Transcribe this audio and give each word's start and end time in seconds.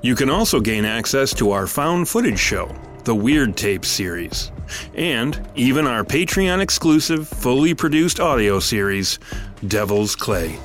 You 0.00 0.14
can 0.14 0.30
also 0.30 0.60
gain 0.60 0.84
access 0.84 1.34
to 1.34 1.50
our 1.50 1.66
found 1.66 2.08
footage 2.08 2.38
show, 2.38 2.72
the 3.02 3.14
Weird 3.14 3.56
Tape 3.56 3.84
series, 3.84 4.52
and 4.94 5.44
even 5.56 5.88
our 5.88 6.04
Patreon 6.04 6.60
exclusive, 6.60 7.26
fully 7.26 7.74
produced 7.74 8.20
audio 8.20 8.60
series, 8.60 9.18
Devil's 9.66 10.14
Clay. 10.14 10.56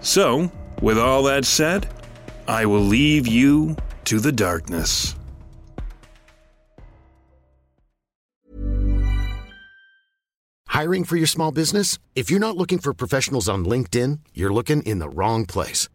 So, 0.00 0.52
with 0.82 0.98
all 0.98 1.22
that 1.22 1.46
said, 1.46 1.88
I 2.46 2.66
will 2.66 2.82
leave 2.82 3.26
you 3.26 3.76
to 4.04 4.20
the 4.20 4.32
darkness. 4.32 5.14
Hiring 10.66 11.04
for 11.04 11.16
your 11.16 11.26
small 11.28 11.50
business? 11.50 11.98
If 12.14 12.30
you're 12.30 12.40
not 12.40 12.58
looking 12.58 12.78
for 12.78 12.92
professionals 12.92 13.48
on 13.48 13.64
LinkedIn, 13.64 14.18
you're 14.34 14.52
looking 14.52 14.82
in 14.82 14.98
the 14.98 15.08
wrong 15.08 15.46
place. 15.46 15.88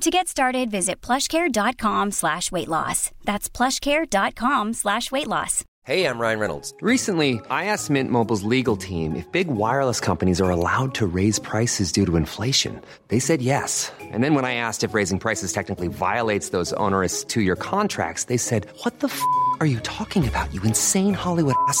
To 0.00 0.10
get 0.10 0.28
started, 0.28 0.70
visit 0.70 1.00
plushcare.com 1.00 2.10
slash 2.12 2.50
weight 2.52 2.68
loss. 2.68 3.10
That's 3.24 3.48
plushcare.com 3.48 4.72
slash 4.74 5.10
weight 5.10 5.28
loss. 5.28 5.64
Hey, 5.84 6.06
I'm 6.06 6.18
Ryan 6.18 6.38
Reynolds. 6.40 6.72
Recently, 6.80 7.40
I 7.50 7.66
asked 7.66 7.90
Mint 7.90 8.10
Mobile's 8.10 8.42
legal 8.42 8.76
team 8.76 9.16
if 9.16 9.30
big 9.32 9.48
wireless 9.48 10.00
companies 10.00 10.40
are 10.40 10.50
allowed 10.50 10.94
to 10.94 11.06
raise 11.06 11.38
prices 11.38 11.92
due 11.92 12.06
to 12.06 12.16
inflation. 12.16 12.80
They 13.08 13.18
said 13.18 13.42
yes. 13.42 13.92
And 14.00 14.24
then 14.24 14.34
when 14.34 14.44
I 14.46 14.54
asked 14.54 14.82
if 14.82 14.94
raising 14.94 15.18
prices 15.18 15.52
technically 15.52 15.88
violates 15.88 16.48
those 16.50 16.72
onerous 16.74 17.22
two 17.22 17.42
year 17.42 17.56
contracts, 17.56 18.24
they 18.24 18.38
said, 18.38 18.66
What 18.82 19.00
the 19.00 19.08
f 19.08 19.20
are 19.60 19.66
you 19.66 19.78
talking 19.80 20.26
about, 20.26 20.52
you 20.54 20.62
insane 20.62 21.14
Hollywood 21.14 21.54
ass? 21.68 21.80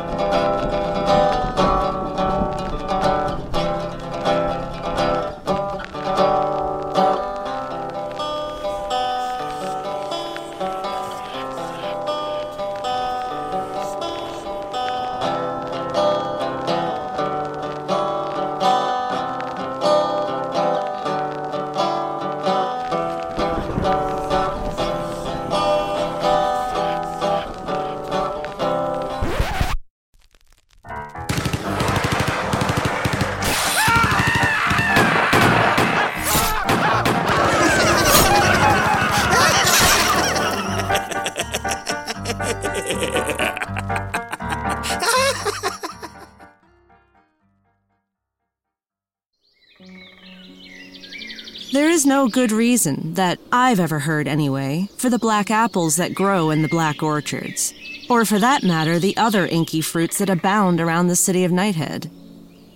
No 52.21 52.27
good 52.27 52.51
reason, 52.51 53.15
that 53.15 53.39
I've 53.51 53.79
ever 53.79 53.97
heard 53.97 54.27
anyway, 54.27 54.87
for 54.95 55.09
the 55.09 55.17
black 55.17 55.49
apples 55.49 55.95
that 55.95 56.13
grow 56.13 56.51
in 56.51 56.61
the 56.61 56.67
black 56.67 57.01
orchards. 57.01 57.73
Or 58.11 58.25
for 58.25 58.37
that 58.37 58.61
matter, 58.61 58.99
the 58.99 59.17
other 59.17 59.47
inky 59.47 59.81
fruits 59.81 60.19
that 60.19 60.29
abound 60.29 60.79
around 60.79 61.07
the 61.07 61.15
city 61.15 61.45
of 61.45 61.51
Nighthead. 61.51 62.11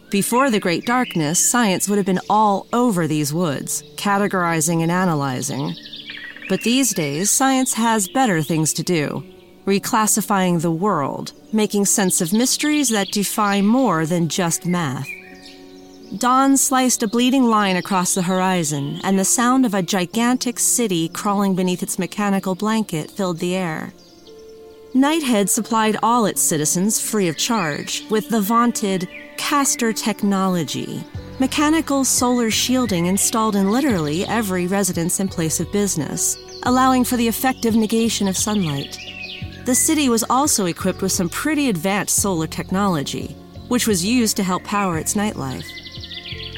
Before 0.09 0.49
the 0.49 0.59
Great 0.59 0.87
Darkness, 0.87 1.37
science 1.47 1.87
would 1.87 1.99
have 1.99 2.07
been 2.07 2.27
all 2.27 2.65
over 2.73 3.05
these 3.05 3.35
woods, 3.35 3.83
categorizing 3.97 4.81
and 4.81 4.91
analyzing. 4.91 5.75
But 6.49 6.61
these 6.61 6.91
days, 6.95 7.29
science 7.29 7.75
has 7.75 8.07
better 8.07 8.41
things 8.41 8.73
to 8.73 8.83
do 8.83 9.23
reclassifying 9.67 10.61
the 10.61 10.71
world, 10.71 11.33
making 11.53 11.85
sense 11.85 12.19
of 12.19 12.33
mysteries 12.33 12.89
that 12.89 13.11
defy 13.11 13.61
more 13.61 14.07
than 14.07 14.27
just 14.27 14.65
math. 14.65 15.07
Dawn 16.17 16.55
sliced 16.55 17.03
a 17.03 17.07
bleeding 17.07 17.43
line 17.43 17.75
across 17.75 18.15
the 18.15 18.21
horizon, 18.21 19.01
and 19.03 19.19
the 19.19 19.25
sound 19.25 19.65
of 19.65 19.73
a 19.73 19.81
gigantic 19.81 20.59
city 20.59 21.09
crawling 21.09 21.55
beneath 21.55 21.83
its 21.83 21.99
mechanical 21.99 22.55
blanket 22.55 23.11
filled 23.11 23.39
the 23.39 23.55
air. 23.55 23.91
Nighthead 24.93 25.49
supplied 25.49 25.97
all 26.01 26.25
its 26.25 26.41
citizens 26.41 27.01
free 27.01 27.27
of 27.27 27.35
charge 27.35 28.05
with 28.09 28.29
the 28.29 28.39
vaunted 28.39 29.09
Castor 29.35 29.91
technology, 29.91 31.03
mechanical 31.39 32.05
solar 32.05 32.49
shielding 32.49 33.07
installed 33.07 33.57
in 33.57 33.69
literally 33.69 34.25
every 34.25 34.67
residence 34.67 35.19
and 35.19 35.29
place 35.29 35.59
of 35.59 35.69
business, 35.73 36.37
allowing 36.63 37.03
for 37.03 37.17
the 37.17 37.27
effective 37.27 37.75
negation 37.75 38.29
of 38.29 38.37
sunlight. 38.37 38.97
The 39.65 39.75
city 39.75 40.07
was 40.07 40.23
also 40.29 40.67
equipped 40.67 41.01
with 41.01 41.11
some 41.11 41.27
pretty 41.27 41.67
advanced 41.67 42.15
solar 42.15 42.47
technology, 42.47 43.35
which 43.67 43.85
was 43.85 44.05
used 44.05 44.37
to 44.37 44.43
help 44.43 44.63
power 44.63 44.97
its 44.97 45.15
nightlife. 45.15 45.65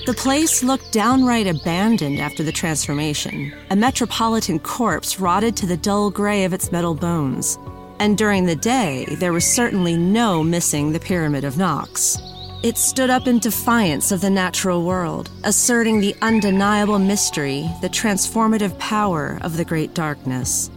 The 0.07 0.13
place 0.13 0.63
looked 0.63 0.94
downright 0.94 1.48
abandoned 1.48 2.21
after 2.21 2.42
the 2.42 2.54
transformation, 2.54 3.54
a 3.71 3.75
metropolitan 3.75 4.57
corpse 4.57 5.19
rotted 5.19 5.57
to 5.57 5.65
the 5.65 5.75
dull 5.75 6.09
gray 6.12 6.45
of 6.45 6.54
its 6.54 6.71
metal 6.71 6.95
bones. 6.95 7.59
And 8.00 8.18
during 8.18 8.45
the 8.45 8.56
day, 8.56 9.06
there 9.19 9.33
was 9.33 9.44
certainly 9.44 9.98
no 9.98 10.45
missing 10.45 10.94
the 10.94 11.00
Pyramid 11.01 11.44
of 11.44 11.57
Nox. 11.57 12.18
It 12.63 12.77
stood 12.77 13.09
up 13.09 13.27
in 13.27 13.39
defiance 13.39 14.13
of 14.13 14.21
the 14.21 14.30
natural 14.30 14.86
world, 14.86 15.30
asserting 15.44 16.00
the 16.00 16.15
undeniable 16.21 17.00
mystery, 17.00 17.69
the 17.81 17.89
transformative 17.89 18.80
power 18.80 19.39
of 19.42 19.57
the 19.57 19.65
Great 19.65 19.94
Darkness. 19.94 20.71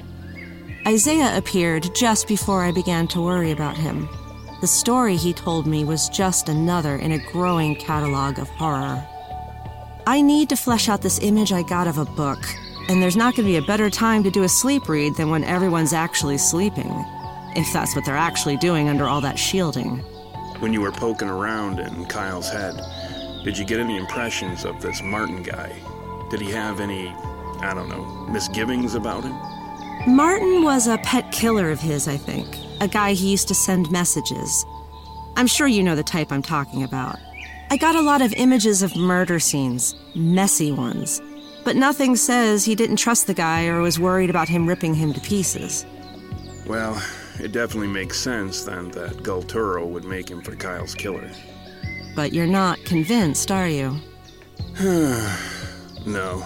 Isaiah 0.88 1.38
appeared 1.38 1.94
just 1.94 2.26
before 2.26 2.64
I 2.64 2.72
began 2.72 3.06
to 3.06 3.22
worry 3.22 3.52
about 3.52 3.76
him. 3.76 4.08
The 4.60 4.66
story 4.66 5.14
he 5.14 5.32
told 5.32 5.68
me 5.68 5.84
was 5.84 6.08
just 6.08 6.48
another 6.48 6.96
in 6.96 7.12
a 7.12 7.30
growing 7.30 7.76
catalog 7.76 8.40
of 8.40 8.48
horror. 8.48 9.06
I 10.06 10.20
need 10.20 10.48
to 10.48 10.56
flesh 10.56 10.88
out 10.88 11.02
this 11.02 11.18
image 11.20 11.52
I 11.52 11.62
got 11.62 11.86
of 11.86 11.98
a 11.98 12.04
book, 12.04 12.38
and 12.88 13.02
there's 13.02 13.16
not 13.16 13.34
going 13.34 13.46
to 13.46 13.52
be 13.52 13.56
a 13.56 13.62
better 13.62 13.90
time 13.90 14.22
to 14.24 14.30
do 14.30 14.44
a 14.44 14.48
sleep 14.48 14.88
read 14.88 15.14
than 15.16 15.30
when 15.30 15.44
everyone's 15.44 15.92
actually 15.92 16.38
sleeping, 16.38 17.04
if 17.54 17.72
that's 17.72 17.94
what 17.94 18.04
they're 18.04 18.16
actually 18.16 18.56
doing 18.56 18.88
under 18.88 19.06
all 19.06 19.20
that 19.20 19.38
shielding. 19.38 19.98
When 20.60 20.72
you 20.72 20.80
were 20.80 20.92
poking 20.92 21.28
around 21.28 21.80
in 21.80 22.06
Kyle's 22.06 22.50
head, 22.50 22.80
did 23.44 23.56
you 23.56 23.64
get 23.64 23.80
any 23.80 23.96
impressions 23.96 24.64
of 24.64 24.80
this 24.80 25.02
Martin 25.02 25.42
guy? 25.42 25.72
Did 26.30 26.40
he 26.40 26.50
have 26.50 26.80
any, 26.80 27.08
I 27.60 27.72
don't 27.74 27.88
know, 27.88 28.04
misgivings 28.30 28.94
about 28.94 29.24
him? 29.24 29.36
Martin 30.06 30.62
was 30.62 30.86
a 30.86 30.98
pet 30.98 31.30
killer 31.30 31.70
of 31.70 31.80
his, 31.80 32.08
I 32.08 32.16
think. 32.16 32.46
A 32.80 32.88
guy 32.88 33.12
he 33.12 33.30
used 33.30 33.48
to 33.48 33.54
send 33.54 33.90
messages. 33.90 34.64
I'm 35.36 35.46
sure 35.46 35.66
you 35.66 35.82
know 35.82 35.94
the 35.94 36.02
type 36.02 36.32
I'm 36.32 36.42
talking 36.42 36.82
about. 36.82 37.18
I 37.72 37.76
got 37.76 37.94
a 37.94 38.02
lot 38.02 38.20
of 38.20 38.32
images 38.32 38.82
of 38.82 38.96
murder 38.96 39.38
scenes, 39.38 39.94
messy 40.16 40.72
ones. 40.72 41.22
But 41.62 41.76
nothing 41.76 42.16
says 42.16 42.64
he 42.64 42.74
didn't 42.74 42.96
trust 42.96 43.28
the 43.28 43.34
guy 43.34 43.66
or 43.66 43.80
was 43.80 43.96
worried 43.96 44.28
about 44.28 44.48
him 44.48 44.66
ripping 44.66 44.92
him 44.92 45.12
to 45.12 45.20
pieces. 45.20 45.86
Well, 46.66 47.00
it 47.38 47.52
definitely 47.52 47.86
makes 47.86 48.18
sense 48.18 48.64
then 48.64 48.90
that 48.90 49.18
Gulturo 49.18 49.86
would 49.86 50.02
make 50.02 50.28
him 50.28 50.42
for 50.42 50.56
Kyle's 50.56 50.96
killer. 50.96 51.30
But 52.16 52.32
you're 52.32 52.48
not 52.48 52.84
convinced, 52.84 53.52
are 53.52 53.68
you? 53.68 53.96
no. 56.04 56.44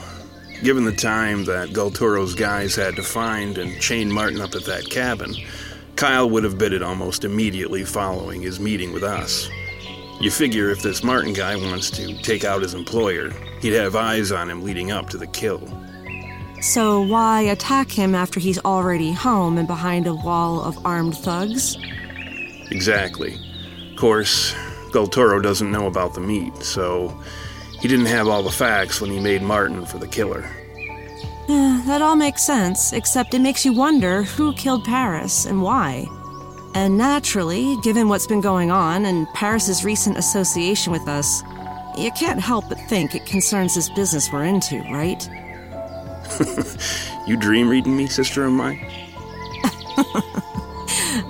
Given 0.62 0.85
the 0.85 0.94
time 0.94 1.47
that 1.47 1.70
Gulturo's 1.70 2.35
guys 2.35 2.77
had 2.77 2.97
to 2.97 3.03
find 3.03 3.56
and 3.56 3.81
chain 3.81 4.12
Martin 4.12 4.43
up 4.43 4.55
at 4.55 4.67
that 4.67 4.91
cabin, 4.91 5.35
Kyle 5.97 6.29
would 6.29 6.44
have 6.44 6.59
bid 6.59 6.75
it 6.75 6.82
almost 6.82 7.25
immediately 7.25 7.82
following 7.82 8.43
his 8.43 8.61
meeting 8.61 8.93
with 8.93 9.05
us. 9.05 9.49
You 10.21 10.31
figure 10.31 10.71
if 10.71 10.83
this 10.83 11.03
Martin 11.03 11.33
guy 11.33 11.57
wants 11.57 11.91
to 11.93 12.17
take 12.23 12.45
out 12.45 12.63
his 12.63 12.75
employer, 12.75 13.31
he'd 13.61 13.75
have 13.75 13.97
eyes 13.97 14.33
on 14.33 14.49
him 14.49 14.63
leading 14.63 14.91
up 14.91 15.11
to 15.11 15.19
the 15.19 15.27
kill. 15.27 15.61
So 16.61 17.03
why 17.03 17.43
attack 17.43 17.91
him 17.91 18.15
after 18.15 18.41
he's 18.41 18.59
already 18.61 19.13
home 19.13 19.59
and 19.59 19.69
behind 19.69 20.07
a 20.07 20.15
wall 20.15 20.63
of 20.63 20.79
armed 20.87 21.17
thugs? 21.17 21.77
Exactly. 22.71 23.39
Of 23.91 23.97
course, 23.99 24.55
Gulturo 24.91 25.43
doesn't 25.43 25.71
know 25.71 25.87
about 25.87 26.15
the 26.15 26.21
meet, 26.21 26.57
so 26.63 27.21
he 27.81 27.89
didn't 27.89 28.07
have 28.07 28.29
all 28.29 28.43
the 28.43 28.51
facts 28.51 29.01
when 29.01 29.11
he 29.11 29.21
made 29.21 29.43
Martin 29.43 29.85
for 29.85 29.99
the 29.99 30.09
killer. 30.09 30.49
That 31.85 32.01
all 32.01 32.17
makes 32.17 32.43
sense, 32.43 32.95
except 32.95 33.35
it 33.35 33.41
makes 33.41 33.67
you 33.67 33.75
wonder 33.75 34.23
who 34.23 34.55
killed 34.55 34.87
Paris 34.87 35.45
and 35.45 35.61
why. 35.61 36.07
And 36.75 36.99
naturally, 36.99 37.76
given 37.82 38.09
what's 38.09 38.26
been 38.26 38.41
going 38.41 38.73
on 38.73 39.05
and 39.06 39.29
Paris's 39.29 39.85
recent 39.85 40.19
association 40.19 40.93
with 40.93 41.06
us, 41.06 41.43
you 41.97 42.11
can't 42.11 42.41
help 42.41 42.69
but 42.69 42.81
think 42.88 43.15
it 43.15 43.25
concerns 43.26 43.76
this 43.76 43.88
business 43.91 44.32
we're 44.32 44.44
into, 44.44 44.81
right? 44.93 45.29
you 47.26 47.37
dream 47.37 47.69
reading 47.69 47.97
me, 47.97 48.09
sister 48.09 48.44
of 48.44 48.53
mine? 48.53 48.79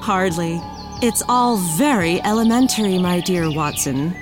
Hardly. 0.01 0.61
It's 1.03 1.23
all 1.29 1.59
very 1.77 2.23
elementary, 2.23 2.99
my 2.99 3.21
dear 3.21 3.55
Watson. 3.55 4.17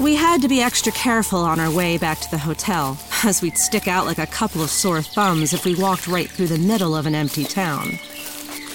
We 0.00 0.16
had 0.16 0.42
to 0.42 0.48
be 0.48 0.60
extra 0.60 0.90
careful 0.90 1.40
on 1.40 1.60
our 1.60 1.70
way 1.70 1.98
back 1.98 2.18
to 2.20 2.30
the 2.30 2.38
hotel, 2.38 2.98
as 3.22 3.42
we'd 3.42 3.58
stick 3.58 3.86
out 3.86 4.06
like 4.06 4.18
a 4.18 4.26
couple 4.26 4.62
of 4.62 4.70
sore 4.70 5.02
thumbs 5.02 5.52
if 5.52 5.64
we 5.64 5.76
walked 5.76 6.08
right 6.08 6.28
through 6.28 6.48
the 6.48 6.58
middle 6.58 6.96
of 6.96 7.06
an 7.06 7.14
empty 7.14 7.44
town. 7.44 7.98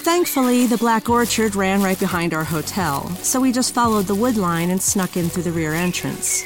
Thankfully, 0.06 0.68
the 0.68 0.78
Black 0.78 1.10
Orchard 1.10 1.56
ran 1.56 1.82
right 1.82 1.98
behind 1.98 2.32
our 2.32 2.44
hotel, 2.44 3.10
so 3.24 3.40
we 3.40 3.50
just 3.50 3.74
followed 3.74 4.06
the 4.06 4.14
wood 4.14 4.36
line 4.36 4.70
and 4.70 4.80
snuck 4.80 5.16
in 5.16 5.28
through 5.28 5.42
the 5.42 5.50
rear 5.50 5.74
entrance. 5.74 6.44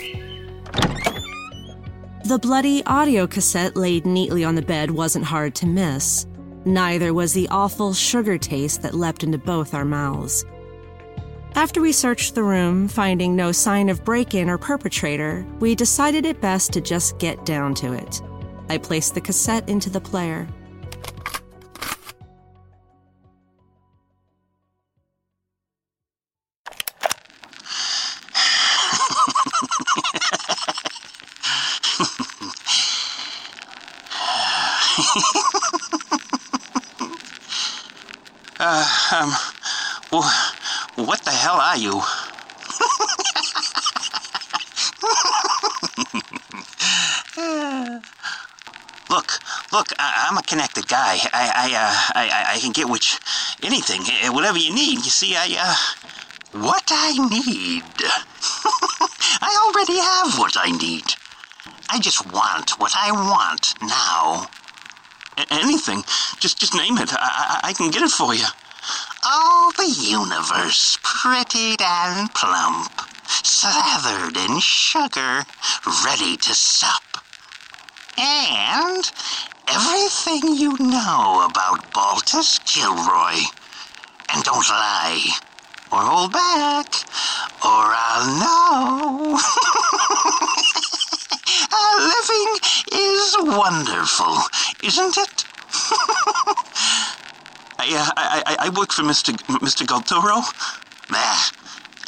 The 2.25 2.39
bloody 2.41 2.83
audio 2.87 3.27
cassette 3.27 3.77
laid 3.77 4.07
neatly 4.07 4.45
on 4.45 4.55
the 4.55 4.63
bed 4.63 4.91
wasn't 4.91 5.27
hard 5.27 5.55
to 5.57 5.67
miss. 5.67 6.27
Neither 6.65 7.13
was 7.13 7.35
the 7.35 7.51
awful 7.51 7.93
sugar 7.93 8.39
taste 8.39 8.81
that 8.81 8.95
leapt 8.95 9.25
into 9.25 9.37
both 9.37 9.75
our 9.75 9.85
mouths. 9.85 10.43
After 11.55 11.83
we 11.83 11.93
searched 11.93 12.35
the 12.35 12.43
room, 12.43 12.89
finding 12.89 13.37
no 13.37 13.53
sign 13.53 13.91
of 13.91 14.07
break 14.07 14.33
in 14.33 14.49
or 14.49 14.57
perpetrator, 14.57 15.45
we 15.59 15.75
decided 15.75 16.25
it 16.25 16.41
best 16.41 16.73
to 16.73 16.81
just 16.81 17.19
get 17.19 17.45
down 17.45 17.75
to 17.75 17.93
it. 17.93 18.23
I 18.71 18.79
placed 18.79 19.13
the 19.13 19.21
cassette 19.21 19.69
into 19.69 19.91
the 19.91 20.01
player. 20.01 20.49
What 40.97 41.23
the 41.25 41.31
hell 41.31 41.57
are 41.57 41.77
you? 41.77 42.03
look, 49.11 49.41
look, 49.73 49.93
I, 49.99 50.27
am 50.29 50.39
a 50.39 50.43
connected 50.43 50.89
guy. 50.89 51.19
I, 51.33 51.53
I, 51.55 51.75
uh, 51.75 52.19
I, 52.19 52.55
I 52.55 52.59
can 52.59 52.73
get 52.73 52.89
which 52.89 53.19
anything, 53.63 54.03
eh, 54.23 54.29
whatever 54.29 54.59
you 54.59 54.75
need. 54.75 55.05
You 55.05 55.11
see, 55.11 55.37
I, 55.37 55.57
uh, 55.59 55.75
what 56.61 56.85
I 56.91 57.13
need. 57.13 57.83
I 59.43 59.51
already 59.67 59.99
have 59.99 60.39
what 60.39 60.57
I 60.57 60.71
need. 60.77 61.05
I 61.91 62.01
just 62.01 62.25
want 62.33 62.79
what 62.79 62.93
I 62.97 63.13
want 63.13 63.75
now. 63.83 64.47
A- 65.39 65.55
anything. 65.55 66.03
Just, 66.41 66.59
just 66.59 66.75
name 66.75 66.99
it. 66.99 67.13
I, 67.13 67.61
I, 67.63 67.69
I 67.71 67.73
can 67.73 67.91
get 67.91 68.03
it 68.03 68.11
for 68.11 68.35
you. 68.35 68.47
All 69.23 69.71
the 69.73 69.87
universe 69.87 70.99
pretty 71.03 71.77
and 71.79 72.33
plump, 72.35 72.91
slathered 73.43 74.37
in 74.37 74.59
sugar, 74.61 75.45
ready 76.05 76.37
to 76.39 76.55
sup. 76.55 77.19
And 78.17 79.11
everything 79.69 80.57
you 80.57 80.77
know 80.79 81.47
about 81.49 81.93
Baltus 81.93 82.59
Kilroy. 82.61 83.41
And 84.33 84.43
don't 84.45 84.69
lie, 84.69 85.23
or 85.93 85.99
hold 85.99 86.33
back, 86.33 86.95
or 87.63 87.93
I'll 87.93 88.27
know. 88.41 89.39
living 92.01 92.57
is 92.93 93.37
wonderful, 93.41 94.39
isn't 94.83 95.19
it? 95.19 95.40
I, 97.81 97.87
uh, 97.97 98.13
I, 98.17 98.43
I, 98.47 98.67
I 98.67 98.69
work 98.71 98.93
for 98.93 99.03
Mr. 99.03 99.33
Mr. 99.61 99.87
Galturo. 99.87 100.43
Ah, 101.13 101.53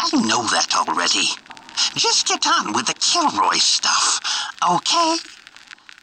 I 0.00 0.11
know 0.23 0.43
that 0.45 0.75
already. 0.76 1.29
Just 1.97 2.29
get 2.29 2.47
on 2.47 2.75
with 2.75 2.87
the 2.87 2.95
Kilroy 2.95 3.57
stuff, 3.57 4.21
okay? 4.71 5.17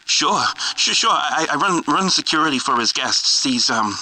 Sure, 0.07 0.43
sure, 0.77 0.95
sure. 0.95 1.11
I, 1.11 1.47
I 1.51 1.55
run 1.57 1.83
run 1.87 2.09
security 2.09 2.59
for 2.59 2.79
his 2.79 2.93
guests. 2.93 3.43
These 3.43 3.69
um, 3.69 3.95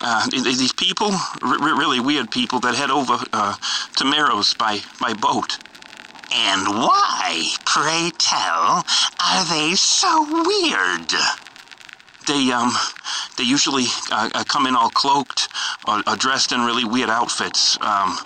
uh, 0.00 0.26
these 0.30 0.72
people, 0.74 1.12
r- 1.42 1.60
really 1.78 2.00
weird 2.00 2.30
people 2.30 2.60
that 2.60 2.74
head 2.76 2.90
over 2.90 3.18
uh, 3.32 3.56
to 3.96 4.04
Meros 4.04 4.56
by 4.58 4.80
by 5.00 5.14
boat. 5.14 5.58
And 6.32 6.68
why, 6.68 7.50
pray 7.66 8.12
tell, 8.18 8.84
are 9.20 9.44
they 9.46 9.74
so 9.76 10.24
weird? 10.46 11.12
They 12.30 12.52
um, 12.52 12.70
they 13.36 13.42
usually 13.42 13.86
uh, 14.12 14.30
uh 14.32 14.44
come 14.44 14.68
in 14.68 14.76
all 14.76 14.90
cloaked 14.90 15.48
or, 15.88 16.00
or, 16.06 16.14
dressed 16.14 16.52
in 16.52 16.60
really 16.60 16.84
weird 16.84 17.10
outfits. 17.10 17.76
Um, 17.80 18.16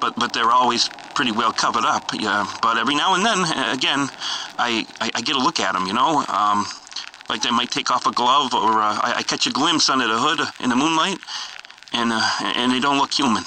but 0.00 0.14
but 0.16 0.32
they're 0.32 0.50
always 0.50 0.88
pretty 1.14 1.32
well 1.32 1.52
covered 1.52 1.84
up. 1.84 2.02
Yeah. 2.14 2.46
But 2.62 2.78
every 2.78 2.94
now 2.94 3.14
and 3.14 3.26
then, 3.26 3.40
again, 3.68 4.08
I, 4.58 4.86
I, 5.02 5.10
I 5.14 5.20
get 5.20 5.36
a 5.36 5.38
look 5.38 5.60
at 5.60 5.74
them. 5.74 5.86
You 5.86 5.92
know, 5.92 6.24
um, 6.28 6.64
like 7.28 7.42
they 7.42 7.50
might 7.50 7.70
take 7.70 7.90
off 7.90 8.06
a 8.06 8.12
glove, 8.12 8.54
or 8.54 8.80
uh, 8.80 8.98
I, 9.08 9.14
I, 9.18 9.22
catch 9.22 9.46
a 9.46 9.52
glimpse 9.52 9.90
under 9.90 10.06
the 10.08 10.18
hood 10.18 10.40
in 10.62 10.70
the 10.70 10.76
moonlight, 10.76 11.18
and 11.92 12.10
uh, 12.10 12.30
and 12.56 12.72
they 12.72 12.80
don't 12.80 12.96
look 12.96 13.12
human. 13.12 13.44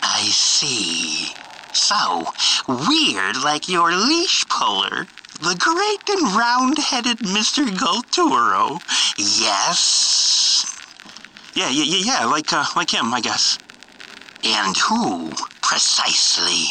I 0.00 0.22
see. 0.30 1.34
So 1.72 2.24
weird, 2.68 3.36
like 3.42 3.68
your 3.68 3.90
leash 3.92 4.46
puller, 4.48 5.06
the 5.40 5.54
great 5.58 6.18
and 6.18 6.36
round-headed 6.36 7.20
Mister 7.22 7.62
Galturo. 7.62 8.80
Yes. 9.16 10.66
Yeah, 11.54 11.70
yeah, 11.70 11.84
yeah, 11.84 12.20
yeah. 12.20 12.24
Like 12.26 12.52
uh, 12.52 12.64
like 12.76 12.90
him, 12.90 13.12
I 13.14 13.20
guess. 13.20 13.58
And 14.44 14.76
who, 14.76 15.30
precisely, 15.62 16.66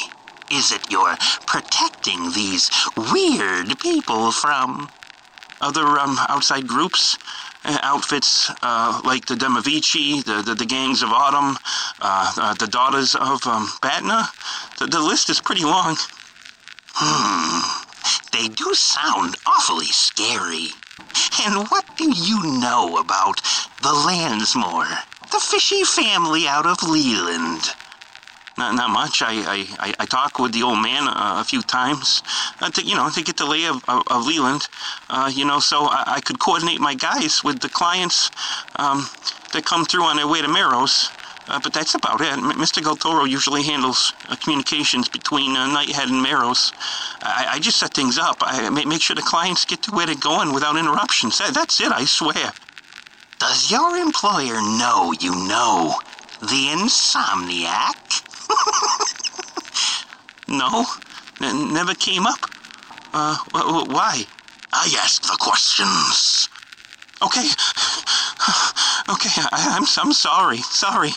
is 0.51 0.71
it 0.71 0.89
you're 0.89 1.17
protecting 1.45 2.31
these 2.31 2.69
weird 3.11 3.79
people 3.79 4.31
from? 4.31 4.89
Other 5.59 5.85
um, 5.99 6.17
outside 6.29 6.67
groups, 6.67 7.17
uh, 7.65 7.79
outfits 7.81 8.51
uh, 8.61 9.01
like 9.03 9.25
the 9.25 9.33
Demovici, 9.33 10.23
the, 10.23 10.43
the, 10.43 10.53
the 10.53 10.65
gangs 10.65 11.01
of 11.01 11.09
Autumn, 11.09 11.57
uh, 11.99 12.31
uh 12.37 12.53
the 12.53 12.67
daughters 12.67 13.15
of 13.15 13.45
um, 13.47 13.67
Batna. 13.81 14.27
The, 14.77 14.85
the 14.85 14.99
list 14.99 15.29
is 15.31 15.41
pretty 15.41 15.63
long. 15.63 15.97
Hmm. 16.93 17.86
They 18.31 18.47
do 18.47 18.73
sound 18.73 19.35
awfully 19.45 19.85
scary. 19.85 20.69
And 21.45 21.67
what 21.69 21.85
do 21.97 22.11
you 22.11 22.59
know 22.59 22.97
about 22.97 23.41
the 23.81 23.93
Lansmore? 23.93 24.87
The 25.31 25.39
fishy 25.39 25.83
family 25.83 26.47
out 26.47 26.65
of 26.65 26.81
Leland. 26.83 27.69
Not, 28.57 28.73
not 28.73 28.89
much. 28.89 29.21
I, 29.21 29.67
I, 29.79 29.93
I 29.99 30.05
talked 30.05 30.39
with 30.39 30.51
the 30.51 30.63
old 30.63 30.81
man 30.81 31.07
uh, 31.07 31.37
a 31.39 31.43
few 31.43 31.61
times, 31.61 32.23
uh, 32.59 32.71
to, 32.71 32.83
you 32.83 32.95
know, 32.95 33.09
to 33.11 33.23
get 33.23 33.37
the 33.37 33.45
lay 33.45 33.65
of, 33.65 33.83
of, 33.87 34.01
of 34.07 34.25
Leland, 34.25 34.67
uh, 35.09 35.31
you 35.31 35.45
know, 35.45 35.59
so 35.59 35.83
I, 35.83 36.15
I, 36.17 36.21
could 36.21 36.39
coordinate 36.39 36.79
my 36.79 36.95
guys 36.95 37.43
with 37.43 37.59
the 37.59 37.69
clients 37.69 38.31
um, 38.77 39.07
that 39.53 39.63
come 39.63 39.85
through 39.85 40.03
on 40.03 40.15
their 40.15 40.27
way 40.27 40.41
to 40.41 40.47
Meros. 40.47 41.11
Uh, 41.47 41.59
but 41.63 41.73
that's 41.73 41.95
about 41.95 42.21
it. 42.21 42.33
M- 42.33 42.51
Mr. 42.53 42.81
Galtoro 42.81 43.27
usually 43.29 43.63
handles 43.63 44.13
uh, 44.29 44.35
communications 44.35 45.07
between 45.07 45.55
uh, 45.55 45.67
Nighthead 45.67 46.09
and 46.11 46.25
Meros. 46.25 46.73
I, 47.21 47.47
I 47.53 47.59
just 47.59 47.79
set 47.79 47.93
things 47.93 48.17
up. 48.17 48.37
I 48.41 48.69
make 48.69 49.01
sure 49.01 49.15
the 49.15 49.21
clients 49.21 49.65
get 49.65 49.81
to 49.83 49.91
where 49.91 50.05
they're 50.05 50.15
going 50.15 50.53
without 50.53 50.75
interruptions. 50.77 51.37
That, 51.39 51.53
that's 51.53 51.79
it, 51.81 51.91
I 51.91 52.05
swear. 52.05 52.51
Does 53.39 53.71
your 53.71 53.97
employer 53.97 54.61
know 54.61 55.13
you 55.19 55.31
know 55.47 55.95
the 56.41 56.73
insomniac? 56.75 58.23
no, 60.47 60.85
never 61.73 61.93
came 61.95 62.25
up. 62.27 62.39
Uh, 63.13 63.35
wh- 63.53 63.89
why? 63.89 64.23
I 64.73 64.93
ask 65.01 65.21
the 65.23 65.37
questions. 65.39 66.49
Okay. 67.23 67.47
Okay, 69.09 69.29
I, 69.37 69.77
I'm, 69.77 69.85
I'm 70.05 70.11
sorry. 70.11 70.57
Sorry. 70.57 71.11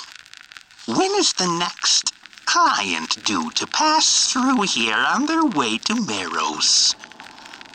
When 0.96 1.14
is 1.14 1.32
the 1.34 1.46
next 1.46 2.12
client 2.46 3.24
due 3.24 3.52
to 3.52 3.66
pass 3.68 4.32
through 4.32 4.62
here 4.62 4.96
on 4.96 5.26
their 5.26 5.44
way 5.44 5.78
to 5.78 5.94
Meros? 5.94 6.96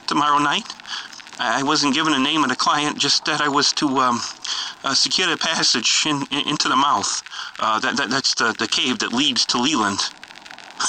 Tomorrow 0.06 0.40
night? 0.40 0.68
I 1.40 1.64
wasn't 1.64 1.94
given 1.94 2.12
a 2.12 2.20
name 2.20 2.44
of 2.44 2.50
the 2.50 2.58
client, 2.58 2.98
just 2.98 3.24
that 3.24 3.40
I 3.40 3.48
was 3.48 3.72
to 3.74 3.88
um, 4.00 4.20
uh, 4.84 4.94
secure 4.94 5.32
a 5.32 5.38
passage 5.38 6.04
in, 6.06 6.24
in, 6.30 6.50
into 6.50 6.68
the 6.68 6.76
mouth. 6.76 7.24
Uh, 7.58 7.80
that, 7.80 7.96
that, 7.96 8.10
that's 8.10 8.34
the, 8.36 8.54
the 8.60 8.68
cave 8.68 9.00
that 9.00 9.14
leads 9.14 9.46
to 9.46 9.60
Leland. 9.60 10.00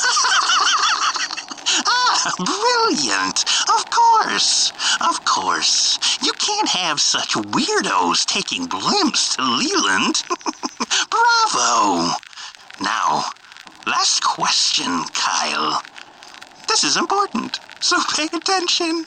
ah, 1.87 2.33
brilliant! 2.38 3.45
Of 3.68 3.88
course, 3.90 4.73
of 5.00 5.25
course. 5.25 6.18
You 6.23 6.33
can't 6.33 6.71
have 6.71 7.00
such 7.00 7.35
weirdos 7.35 8.26
taking 8.26 8.66
blimps 8.66 9.37
to 9.37 9.42
Leland. 9.42 10.25
Bravo! 11.11 12.12
Now, 12.81 13.25
last 13.87 14.23
question, 14.25 15.05
Kyle. 15.14 15.83
This 16.69 16.85
is 16.85 16.97
important, 16.97 17.61
so 17.81 17.97
pay 18.16 18.28
attention. 18.33 19.07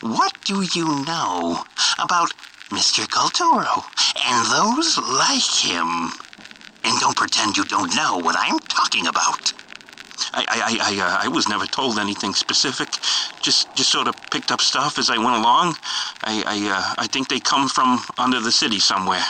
What 0.00 0.32
do 0.44 0.62
you 0.74 1.04
know 1.04 1.64
about 1.98 2.30
Mr. 2.72 3.06
Galtoro 3.08 3.84
and 4.26 4.46
those 4.52 4.98
like 4.98 5.64
him? 5.64 6.12
And 6.84 7.00
don't 7.00 7.16
pretend 7.16 7.56
you 7.56 7.64
don't 7.64 7.94
know 7.96 8.18
what 8.18 8.36
I'm 8.38 8.58
talking 8.68 9.06
about. 9.06 9.52
I 10.34 10.44
I 10.48 10.78
I, 10.92 11.00
uh, 11.00 11.18
I 11.24 11.28
was 11.28 11.48
never 11.48 11.66
told 11.66 11.98
anything 11.98 12.34
specific. 12.34 12.88
Just 13.42 13.74
just 13.74 13.90
sort 13.90 14.08
of 14.08 14.16
picked 14.30 14.52
up 14.52 14.60
stuff 14.60 14.98
as 14.98 15.10
I 15.10 15.18
went 15.18 15.36
along. 15.36 15.76
I 16.22 16.44
I 16.46 16.58
uh, 16.70 16.94
I 16.98 17.08
think 17.08 17.28
they 17.28 17.40
come 17.40 17.68
from 17.68 18.00
under 18.18 18.40
the 18.40 18.52
city 18.52 18.80
somewhere 18.80 19.24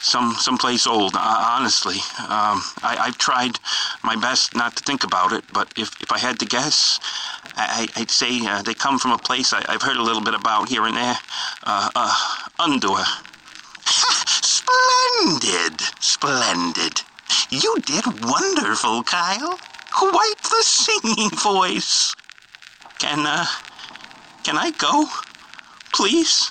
some 0.00 0.34
someplace 0.34 0.86
old. 0.86 1.14
Honestly, 1.16 1.96
um, 2.18 2.62
I, 2.82 3.06
have 3.06 3.18
tried 3.18 3.58
my 4.02 4.16
best 4.16 4.54
not 4.54 4.76
to 4.76 4.84
think 4.84 5.04
about 5.04 5.32
it, 5.32 5.44
but 5.52 5.72
if, 5.76 5.90
if 6.00 6.12
I 6.12 6.18
had 6.18 6.38
to 6.40 6.46
guess, 6.46 7.00
I, 7.56 7.88
would 7.98 8.10
say 8.10 8.46
uh, 8.46 8.62
they 8.62 8.74
come 8.74 8.98
from 8.98 9.12
a 9.12 9.18
place 9.18 9.52
I, 9.52 9.70
have 9.70 9.82
heard 9.82 9.96
a 9.96 10.02
little 10.02 10.22
bit 10.22 10.34
about 10.34 10.68
here 10.68 10.84
and 10.84 10.96
there. 10.96 11.18
Uh, 11.64 11.90
uh, 11.94 12.14
Undor. 12.60 13.04
Splendid, 14.42 15.80
splendid. 16.00 17.02
You 17.50 17.76
did 17.84 18.04
wonderful, 18.24 19.02
Kyle. 19.02 19.58
Quite 19.90 20.42
the 20.42 20.62
singing 20.62 21.30
voice. 21.30 22.14
Can 22.98 23.26
uh, 23.26 23.46
can 24.44 24.58
I 24.58 24.70
go, 24.72 25.06
please? 25.92 26.50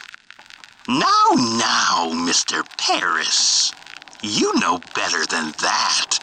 Now, 0.87 1.31
now, 1.35 2.11
Mr. 2.13 2.65
Paris. 2.77 3.73
You 4.21 4.57
know 4.57 4.79
better 4.95 5.25
than 5.25 5.51
that, 5.59 6.19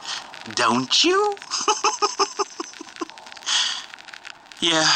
don't 0.54 1.04
you? 1.04 1.36
yeah. 4.60 4.90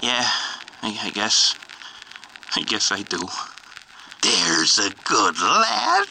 Yeah, 0.00 0.28
I, 0.82 0.98
I 1.04 1.10
guess. 1.10 1.54
I 2.56 2.62
guess 2.62 2.90
I 2.90 3.02
do. 3.02 3.28
There's 4.20 4.80
a 4.80 4.90
good 5.04 5.40
lad. 5.40 6.08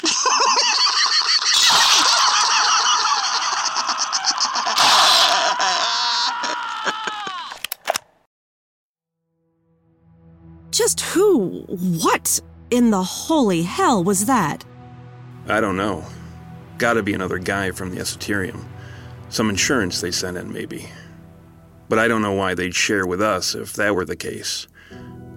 Just 10.73 11.01
who, 11.01 11.65
what 11.67 12.39
in 12.71 12.89
the 12.89 13.03
holy 13.03 13.61
hell 13.61 14.03
was 14.03 14.25
that? 14.25 14.65
I 15.47 15.61
don't 15.61 15.77
know. 15.77 16.03
Gotta 16.79 17.03
be 17.03 17.13
another 17.13 17.37
guy 17.37 17.69
from 17.69 17.91
the 17.93 18.01
Esoterium. 18.01 18.67
Some 19.29 19.51
insurance 19.51 20.01
they 20.01 20.09
sent 20.09 20.35
in, 20.35 20.51
maybe. 20.51 20.89
But 21.89 21.99
I 21.99 22.07
don't 22.07 22.23
know 22.23 22.33
why 22.33 22.55
they'd 22.55 22.73
share 22.73 23.05
with 23.05 23.21
us 23.21 23.53
if 23.53 23.73
that 23.73 23.93
were 23.93 24.03
the 24.03 24.15
case. 24.15 24.65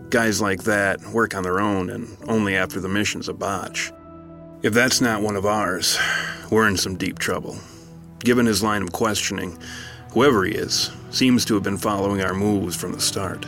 Guys 0.09 0.41
like 0.41 0.63
that 0.63 1.03
work 1.09 1.35
on 1.35 1.43
their 1.43 1.61
own 1.61 1.91
and 1.91 2.17
only 2.27 2.57
after 2.57 2.81
the 2.81 2.89
mission's 2.89 3.29
a 3.29 3.35
botch. 3.35 3.93
If 4.63 4.73
that's 4.73 5.03
not 5.03 5.21
one 5.21 5.37
of 5.37 5.45
ours, 5.45 5.99
we're 6.51 6.67
in 6.67 6.79
some 6.79 6.97
deep 6.97 7.19
trouble. 7.19 7.59
Given 8.21 8.47
his 8.47 8.63
line 8.63 8.81
of 8.81 8.93
questioning, 8.93 9.59
whoever 10.13 10.45
he 10.45 10.53
is 10.53 10.91
seems 11.11 11.45
to 11.45 11.55
have 11.55 11.63
been 11.63 11.77
following 11.77 12.23
our 12.23 12.33
moves 12.33 12.75
from 12.75 12.93
the 12.93 13.01
start. 13.03 13.45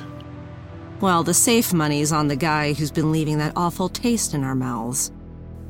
Well, 1.00 1.22
the 1.22 1.34
safe 1.34 1.72
money's 1.72 2.10
on 2.10 2.26
the 2.26 2.36
guy 2.36 2.72
who's 2.72 2.90
been 2.90 3.12
leaving 3.12 3.38
that 3.38 3.52
awful 3.54 3.88
taste 3.88 4.34
in 4.34 4.42
our 4.42 4.56
mouths. 4.56 5.12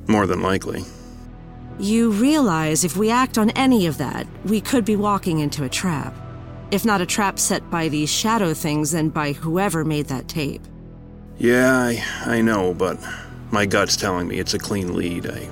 More 0.07 0.27
than 0.27 0.41
likely. 0.41 0.85
You 1.79 2.11
realize 2.11 2.83
if 2.83 2.97
we 2.97 3.11
act 3.11 3.37
on 3.37 3.51
any 3.51 3.87
of 3.87 3.99
that, 3.99 4.27
we 4.47 4.61
could 4.61 4.87
be 4.87 4.97
walking 4.97 5.41
into 5.41 5.65
a 5.65 5.69
trap. 5.69 6.15
If 6.71 6.85
not 6.85 7.03
a 7.03 7.07
trap 7.07 7.39
set 7.39 7.71
by 7.71 7.89
these 7.89 8.11
shadow 8.11 8.55
things, 8.55 8.93
then 8.93 9.11
by 9.11 9.33
whoever 9.33 9.85
made 9.85 10.07
that 10.07 10.29
tape. 10.29 10.63
Yeah, 11.37 11.77
I, 11.77 12.05
I 12.25 12.41
know, 12.41 12.73
but 12.73 12.99
my 13.51 13.67
gut's 13.67 13.97
telling 13.97 14.29
me 14.29 14.39
it's 14.39 14.55
a 14.55 14.59
clean 14.59 14.95
lead. 14.95 15.27
I, 15.27 15.49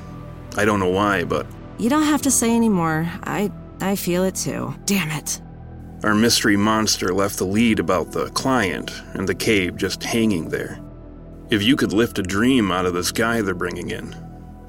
I 0.56 0.64
don't 0.64 0.80
know 0.80 0.90
why, 0.90 1.25
but. 1.25 1.47
You 1.78 1.90
don't 1.90 2.02
have 2.02 2.23
to 2.23 2.30
say 2.30 2.56
anymore. 2.56 3.06
I, 3.25 3.52
I 3.80 3.97
feel 3.97 4.25
it 4.25 4.35
too. 4.35 4.75
Damn 4.87 5.11
it. 5.11 5.40
Our 6.04 6.14
mystery 6.14 6.56
monster 6.56 7.12
left 7.12 7.38
the 7.38 7.46
lead 7.46 7.78
about 7.78 8.12
the 8.12 8.30
client 8.30 8.92
and 9.14 9.28
the 9.28 9.34
cave 9.34 9.76
just 9.76 10.04
hanging 10.04 10.48
there. 10.48 10.78
If 11.50 11.62
you 11.62 11.76
could 11.76 11.92
lift 11.92 12.18
a 12.18 12.22
dream 12.22 12.70
out 12.70 12.86
of 12.86 12.94
the 12.94 13.04
sky 13.04 13.40
they're 13.40 13.54
bringing 13.54 13.90
in, 13.90 14.14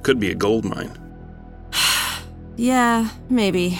could 0.03 0.19
be 0.19 0.31
a 0.31 0.35
gold 0.35 0.63
mine. 0.63 0.97
yeah, 2.55 3.09
maybe. 3.29 3.77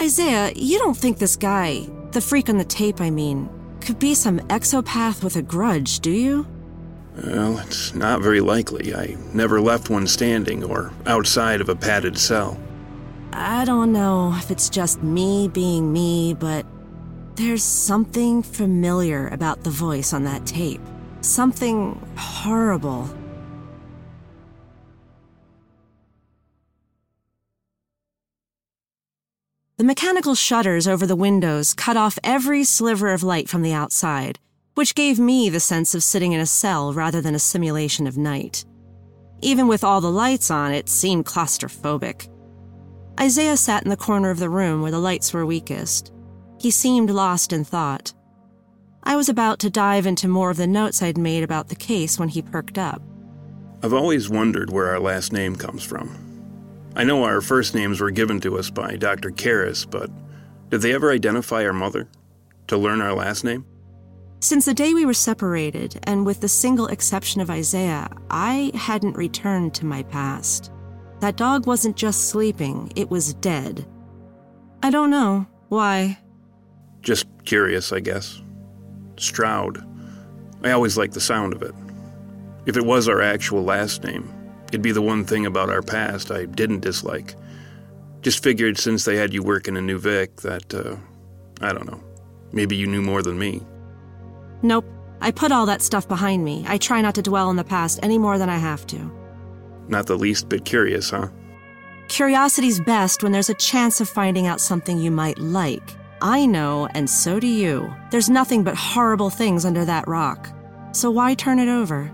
Isaiah, 0.00 0.52
you 0.56 0.78
don't 0.78 0.96
think 0.96 1.18
this 1.18 1.36
guy, 1.36 1.86
the 2.10 2.20
freak 2.20 2.48
on 2.48 2.58
the 2.58 2.64
tape, 2.64 3.00
I 3.00 3.10
mean, 3.10 3.48
could 3.80 3.98
be 3.98 4.14
some 4.14 4.40
exopath 4.50 5.22
with 5.22 5.36
a 5.36 5.42
grudge, 5.42 6.00
do 6.00 6.10
you? 6.10 6.46
Well, 7.22 7.58
it's 7.58 7.94
not 7.94 8.22
very 8.22 8.40
likely. 8.40 8.94
I 8.94 9.16
never 9.32 9.60
left 9.60 9.90
one 9.90 10.06
standing 10.06 10.64
or 10.64 10.92
outside 11.06 11.60
of 11.60 11.68
a 11.68 11.76
padded 11.76 12.18
cell. 12.18 12.58
I 13.36 13.64
don't 13.64 13.92
know 13.92 14.32
if 14.36 14.52
it's 14.52 14.70
just 14.70 15.02
me 15.02 15.48
being 15.48 15.92
me, 15.92 16.34
but 16.34 16.64
there's 17.34 17.64
something 17.64 18.44
familiar 18.44 19.26
about 19.26 19.64
the 19.64 19.70
voice 19.70 20.12
on 20.12 20.22
that 20.22 20.46
tape. 20.46 20.80
Something 21.20 22.00
horrible. 22.16 23.08
The 29.78 29.84
mechanical 29.84 30.36
shutters 30.36 30.86
over 30.86 31.04
the 31.04 31.16
windows 31.16 31.74
cut 31.74 31.96
off 31.96 32.20
every 32.22 32.62
sliver 32.62 33.12
of 33.12 33.24
light 33.24 33.48
from 33.48 33.62
the 33.62 33.72
outside, 33.72 34.38
which 34.74 34.94
gave 34.94 35.18
me 35.18 35.48
the 35.48 35.58
sense 35.58 35.96
of 35.96 36.04
sitting 36.04 36.30
in 36.30 36.40
a 36.40 36.46
cell 36.46 36.92
rather 36.92 37.20
than 37.20 37.34
a 37.34 37.40
simulation 37.40 38.06
of 38.06 38.16
night. 38.16 38.64
Even 39.42 39.66
with 39.66 39.82
all 39.82 40.00
the 40.00 40.08
lights 40.08 40.52
on, 40.52 40.70
it 40.70 40.88
seemed 40.88 41.26
claustrophobic. 41.26 42.28
Isaiah 43.20 43.56
sat 43.56 43.84
in 43.84 43.90
the 43.90 43.96
corner 43.96 44.30
of 44.30 44.38
the 44.38 44.50
room 44.50 44.82
where 44.82 44.90
the 44.90 44.98
lights 44.98 45.32
were 45.32 45.46
weakest. 45.46 46.12
He 46.58 46.70
seemed 46.70 47.10
lost 47.10 47.52
in 47.52 47.64
thought. 47.64 48.12
I 49.02 49.16
was 49.16 49.28
about 49.28 49.58
to 49.60 49.70
dive 49.70 50.06
into 50.06 50.28
more 50.28 50.50
of 50.50 50.56
the 50.56 50.66
notes 50.66 51.02
I'd 51.02 51.18
made 51.18 51.42
about 51.42 51.68
the 51.68 51.74
case 51.74 52.18
when 52.18 52.28
he 52.30 52.42
perked 52.42 52.78
up. 52.78 53.02
I've 53.82 53.92
always 53.92 54.30
wondered 54.30 54.70
where 54.70 54.86
our 54.88 54.98
last 54.98 55.32
name 55.32 55.56
comes 55.56 55.84
from. 55.84 56.18
I 56.96 57.04
know 57.04 57.24
our 57.24 57.40
first 57.40 57.74
names 57.74 58.00
were 58.00 58.10
given 58.10 58.40
to 58.40 58.56
us 58.58 58.70
by 58.70 58.96
Dr. 58.96 59.30
Karras, 59.30 59.88
but 59.88 60.10
did 60.70 60.80
they 60.80 60.94
ever 60.94 61.12
identify 61.12 61.64
our 61.64 61.72
mother? 61.72 62.08
To 62.68 62.78
learn 62.78 63.02
our 63.02 63.12
last 63.12 63.44
name? 63.44 63.66
Since 64.40 64.64
the 64.64 64.74
day 64.74 64.94
we 64.94 65.06
were 65.06 65.14
separated, 65.14 66.00
and 66.04 66.24
with 66.24 66.40
the 66.40 66.48
single 66.48 66.86
exception 66.86 67.40
of 67.40 67.50
Isaiah, 67.50 68.08
I 68.30 68.72
hadn't 68.74 69.16
returned 69.16 69.74
to 69.74 69.86
my 69.86 70.02
past. 70.04 70.70
That 71.20 71.36
dog 71.36 71.66
wasn't 71.66 71.96
just 71.96 72.28
sleeping, 72.28 72.92
it 72.96 73.10
was 73.10 73.34
dead. 73.34 73.86
I 74.82 74.90
don't 74.90 75.10
know. 75.10 75.46
Why? 75.68 76.18
Just 77.00 77.26
curious, 77.44 77.92
I 77.92 78.00
guess. 78.00 78.42
Stroud. 79.16 79.82
I 80.62 80.72
always 80.72 80.98
liked 80.98 81.14
the 81.14 81.20
sound 81.20 81.52
of 81.52 81.62
it. 81.62 81.74
If 82.66 82.76
it 82.76 82.84
was 82.84 83.08
our 83.08 83.20
actual 83.20 83.62
last 83.62 84.04
name, 84.04 84.32
It'd 84.74 84.82
be 84.82 84.90
the 84.90 85.00
one 85.00 85.24
thing 85.24 85.46
about 85.46 85.70
our 85.70 85.82
past 85.82 86.32
I 86.32 86.46
didn't 86.46 86.80
dislike. 86.80 87.36
Just 88.22 88.42
figured 88.42 88.76
since 88.76 89.04
they 89.04 89.14
had 89.14 89.32
you 89.32 89.40
working 89.40 89.76
in 89.76 89.86
New 89.86 90.00
Vic 90.00 90.40
that, 90.40 90.74
uh, 90.74 90.96
I 91.60 91.72
don't 91.72 91.86
know, 91.86 92.02
maybe 92.50 92.74
you 92.74 92.88
knew 92.88 93.00
more 93.00 93.22
than 93.22 93.38
me. 93.38 93.62
Nope. 94.62 94.84
I 95.20 95.30
put 95.30 95.52
all 95.52 95.64
that 95.66 95.80
stuff 95.80 96.08
behind 96.08 96.44
me. 96.44 96.64
I 96.66 96.78
try 96.78 97.00
not 97.02 97.14
to 97.14 97.22
dwell 97.22 97.48
on 97.48 97.54
the 97.54 97.62
past 97.62 98.00
any 98.02 98.18
more 98.18 98.36
than 98.36 98.48
I 98.48 98.56
have 98.56 98.84
to. 98.88 99.12
Not 99.88 100.06
the 100.06 100.16
least 100.16 100.48
bit 100.48 100.64
curious, 100.64 101.10
huh? 101.10 101.28
Curiosity's 102.08 102.80
best 102.80 103.22
when 103.22 103.32
there's 103.32 103.50
a 103.50 103.54
chance 103.54 104.00
of 104.00 104.08
finding 104.08 104.46
out 104.46 104.60
something 104.60 104.98
you 104.98 105.10
might 105.10 105.38
like. 105.38 105.94
I 106.20 106.46
know, 106.46 106.86
and 106.94 107.08
so 107.08 107.40
do 107.40 107.46
you. 107.46 107.94
There's 108.10 108.30
nothing 108.30 108.62
but 108.62 108.76
horrible 108.76 109.30
things 109.30 109.64
under 109.64 109.84
that 109.84 110.08
rock. 110.08 110.48
So 110.92 111.10
why 111.10 111.34
turn 111.34 111.58
it 111.58 111.68
over? 111.68 112.10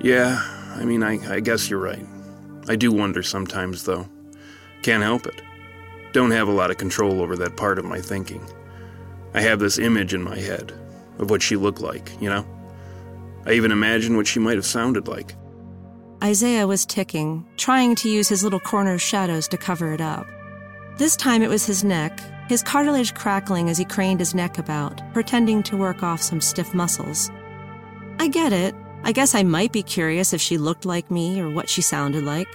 Yeah, 0.00 0.40
I 0.74 0.84
mean, 0.84 1.02
I, 1.02 1.34
I 1.34 1.40
guess 1.40 1.68
you're 1.68 1.80
right. 1.80 2.04
I 2.68 2.76
do 2.76 2.92
wonder 2.92 3.22
sometimes, 3.22 3.84
though. 3.84 4.08
Can't 4.82 5.02
help 5.02 5.26
it. 5.26 5.42
Don't 6.12 6.30
have 6.30 6.48
a 6.48 6.52
lot 6.52 6.70
of 6.70 6.78
control 6.78 7.20
over 7.20 7.36
that 7.36 7.56
part 7.56 7.78
of 7.78 7.84
my 7.84 8.00
thinking. 8.00 8.44
I 9.34 9.40
have 9.40 9.58
this 9.58 9.78
image 9.78 10.14
in 10.14 10.22
my 10.22 10.38
head 10.38 10.72
of 11.18 11.30
what 11.30 11.42
she 11.42 11.56
looked 11.56 11.80
like, 11.80 12.10
you 12.20 12.30
know? 12.30 12.46
I 13.44 13.52
even 13.52 13.72
imagine 13.72 14.16
what 14.16 14.26
she 14.26 14.38
might 14.38 14.56
have 14.56 14.66
sounded 14.66 15.06
like. 15.06 15.34
Isaiah 16.22 16.66
was 16.66 16.84
ticking, 16.84 17.46
trying 17.56 17.94
to 17.96 18.08
use 18.08 18.28
his 18.28 18.42
little 18.42 18.58
corner 18.58 18.94
of 18.94 19.02
shadows 19.02 19.46
to 19.48 19.56
cover 19.56 19.92
it 19.92 20.00
up. 20.00 20.26
This 20.96 21.14
time 21.14 21.42
it 21.42 21.48
was 21.48 21.64
his 21.64 21.84
neck, 21.84 22.20
his 22.48 22.62
cartilage 22.62 23.14
crackling 23.14 23.68
as 23.70 23.78
he 23.78 23.84
craned 23.84 24.18
his 24.18 24.34
neck 24.34 24.58
about, 24.58 25.00
pretending 25.12 25.62
to 25.64 25.76
work 25.76 26.02
off 26.02 26.20
some 26.20 26.40
stiff 26.40 26.74
muscles. 26.74 27.30
I 28.18 28.26
get 28.26 28.52
it. 28.52 28.74
I 29.04 29.12
guess 29.12 29.34
I 29.34 29.44
might 29.44 29.70
be 29.70 29.82
curious 29.84 30.32
if 30.32 30.40
she 30.40 30.58
looked 30.58 30.84
like 30.84 31.08
me 31.08 31.40
or 31.40 31.50
what 31.50 31.68
she 31.68 31.82
sounded 31.82 32.24
like. 32.24 32.48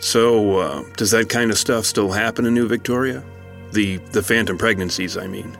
So, 0.00 0.58
uh, 0.58 0.84
does 0.96 1.12
that 1.12 1.30
kind 1.30 1.50
of 1.50 1.56
stuff 1.56 1.86
still 1.86 2.10
happen 2.10 2.44
in 2.44 2.52
New 2.52 2.68
Victoria? 2.68 3.24
The 3.72 3.96
the 4.10 4.22
phantom 4.22 4.58
pregnancies, 4.58 5.16
I 5.16 5.28
mean. 5.28 5.56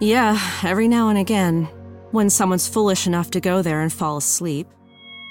Yeah, 0.00 0.36
every 0.64 0.88
now 0.88 1.10
and 1.10 1.18
again, 1.18 1.68
when 2.10 2.28
someone's 2.28 2.66
foolish 2.66 3.06
enough 3.06 3.30
to 3.32 3.40
go 3.40 3.62
there 3.62 3.82
and 3.82 3.92
fall 3.92 4.16
asleep. 4.16 4.66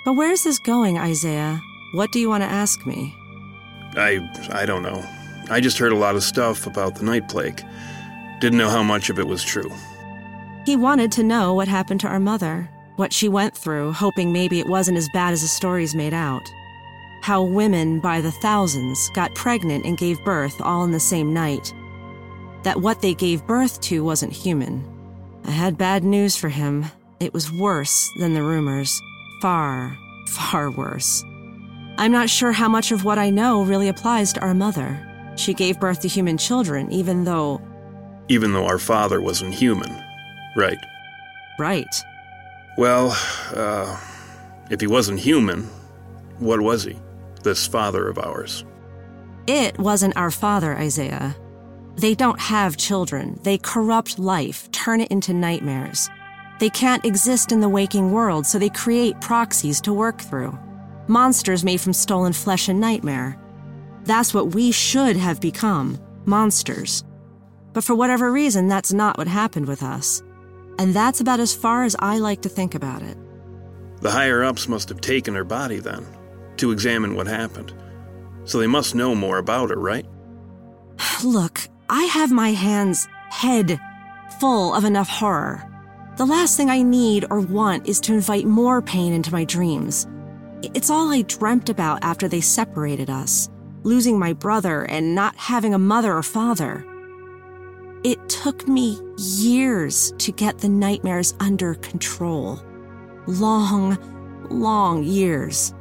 But 0.06 0.14
where's 0.14 0.44
this 0.44 0.60
going, 0.60 0.98
Isaiah? 0.98 1.62
What 1.94 2.12
do 2.12 2.20
you 2.20 2.30
want 2.30 2.44
to 2.44 2.50
ask 2.50 2.86
me? 2.86 3.16
I 3.96 4.20
I 4.52 4.66
don't 4.66 4.84
know. 4.84 5.04
I 5.50 5.60
just 5.60 5.78
heard 5.78 5.92
a 5.92 5.98
lot 5.98 6.16
of 6.16 6.24
stuff 6.24 6.68
about 6.68 6.96
the 6.96 7.06
night 7.06 7.28
plague. 7.28 7.64
Didn't 8.40 8.60
know 8.60 8.70
how 8.70 8.84
much 8.84 9.10
of 9.10 9.20
it 9.20 9.28
was 9.28 9.44
true. 9.44 9.72
He 10.66 10.76
wanted 10.76 11.12
to 11.14 11.24
know 11.24 11.54
what 11.54 11.68
happened 11.68 12.00
to 12.02 12.08
our 12.08 12.20
mother 12.20 12.70
what 13.00 13.14
she 13.14 13.30
went 13.30 13.56
through, 13.56 13.94
hoping 13.94 14.34
maybe 14.34 14.60
it 14.60 14.68
wasn't 14.68 14.98
as 14.98 15.08
bad 15.14 15.32
as 15.32 15.42
the 15.42 15.48
stories 15.48 15.96
made 15.96 16.14
out. 16.14 16.44
How 17.22 17.42
women 17.42 18.02
by 18.02 18.20
the 18.20 18.30
thousands 18.30 19.10
got 19.12 19.34
pregnant 19.36 19.86
and 19.86 19.98
gave 19.98 20.22
birth 20.26 20.60
all 20.60 20.84
in 20.84 20.92
the 20.92 21.00
same 21.00 21.34
night. 21.34 21.74
That 22.64 22.82
what 22.82 23.02
they 23.02 23.14
gave 23.14 23.48
birth 23.48 23.80
to 23.84 24.04
wasn't 24.04 24.34
human. 24.34 24.84
I 25.46 25.52
had 25.52 25.78
bad 25.78 26.04
news 26.04 26.36
for 26.36 26.50
him. 26.50 26.88
It 27.22 27.34
was 27.34 27.50
worse 27.50 28.12
than 28.20 28.34
the 28.34 28.44
rumors. 28.44 29.02
Far, 29.42 29.98
far 30.28 30.70
worse. 30.70 31.24
I'm 31.98 32.12
not 32.12 32.30
sure 32.30 32.52
how 32.52 32.68
much 32.68 32.92
of 32.92 33.04
what 33.04 33.18
I 33.18 33.30
know 33.30 33.64
really 33.64 33.88
applies 33.88 34.34
to 34.34 34.42
our 34.42 34.54
mother. 34.54 35.06
She 35.36 35.54
gave 35.54 35.80
birth 35.80 36.02
to 36.02 36.08
human 36.08 36.38
children, 36.38 36.92
even 36.92 37.24
though. 37.24 37.62
Even 38.28 38.52
though 38.54 38.66
our 38.66 38.80
father 38.80 39.22
wasn't 39.22 39.54
human. 39.54 39.92
Right. 40.56 40.78
Right. 41.58 42.04
Well, 42.78 43.18
uh, 43.56 44.00
if 44.70 44.82
he 44.82 44.88
wasn't 44.88 45.20
human, 45.20 45.64
what 46.40 46.62
was 46.62 46.84
he? 46.84 46.98
This 47.44 47.66
father 47.66 48.08
of 48.08 48.18
ours. 48.18 48.66
It 49.48 49.80
wasn't 49.80 50.18
our 50.18 50.32
father, 50.32 50.76
Isaiah. 50.78 51.36
They 51.96 52.14
don't 52.14 52.40
have 52.40 52.78
children. 52.78 53.40
They 53.44 53.58
corrupt 53.58 54.20
life, 54.20 54.70
turn 54.72 55.02
it 55.02 55.12
into 55.12 55.34
nightmares. 55.34 56.10
They 56.60 56.70
can't 56.70 57.06
exist 57.06 57.52
in 57.52 57.62
the 57.62 57.70
waking 57.70 58.12
world, 58.12 58.46
so 58.46 58.60
they 58.60 58.70
create 58.70 59.22
proxies 59.22 59.80
to 59.82 59.94
work 59.94 60.20
through. 60.20 60.58
Monsters 61.08 61.64
made 61.64 61.82
from 61.82 61.94
stolen 61.94 62.34
flesh 62.34 62.68
and 62.68 62.80
nightmare. 62.80 63.40
That's 64.04 64.34
what 64.34 64.54
we 64.54 64.72
should 64.72 65.16
have 65.16 65.40
become 65.40 65.98
monsters. 66.26 67.04
But 67.74 67.84
for 67.84 67.96
whatever 67.96 68.32
reason, 68.32 68.68
that's 68.68 68.92
not 68.92 69.18
what 69.18 69.28
happened 69.28 69.68
with 69.68 69.84
us. 69.84 70.22
And 70.78 70.94
that's 70.94 71.22
about 71.22 71.40
as 71.40 71.56
far 71.56 71.84
as 71.84 71.96
I 72.00 72.20
like 72.20 72.42
to 72.42 72.50
think 72.50 72.76
about 72.76 73.02
it. 73.02 73.18
The 74.02 74.12
higher 74.12 74.44
ups 74.44 74.68
must 74.68 74.90
have 74.90 75.02
taken 75.02 75.36
her 75.36 75.44
body 75.44 75.80
then, 75.80 76.06
to 76.58 76.72
examine 76.72 77.16
what 77.16 77.28
happened. 77.28 77.74
So 78.44 78.60
they 78.60 78.68
must 78.68 78.96
know 78.96 79.16
more 79.16 79.38
about 79.38 79.70
her, 79.70 79.80
right? 79.80 80.06
Look, 81.24 81.62
I 81.90 82.04
have 82.04 82.32
my 82.32 82.52
hands, 82.52 83.08
head, 83.30 83.80
full 84.40 84.74
of 84.74 84.84
enough 84.84 85.10
horror. 85.10 85.66
The 86.20 86.26
last 86.26 86.58
thing 86.58 86.70
I 86.70 86.82
need 86.82 87.24
or 87.30 87.40
want 87.40 87.88
is 87.88 88.02
to 88.02 88.14
invite 88.14 88.44
more 88.44 88.82
pain 88.82 89.14
into 89.14 89.32
my 89.32 89.46
dreams. 89.46 90.06
It's 90.62 90.90
all 90.90 91.14
I 91.14 91.22
dreamt 91.22 91.70
about 91.70 92.04
after 92.04 92.28
they 92.28 92.42
separated 92.42 93.10
us 93.10 93.50
losing 93.84 94.20
my 94.20 94.34
brother 94.34 94.84
and 94.84 95.16
not 95.16 95.34
having 95.38 95.74
a 95.74 95.80
mother 95.80 96.14
or 96.14 96.22
father. 96.22 96.86
It 98.04 98.28
took 98.28 98.68
me 98.68 99.00
years 99.18 100.12
to 100.18 100.34
get 100.34 100.58
the 100.58 100.68
nightmares 100.68 101.36
under 101.40 101.76
control. 101.76 102.60
Long, 103.26 103.98
long 104.50 105.06
years. 105.06 105.74